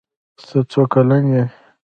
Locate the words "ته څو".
0.47-0.81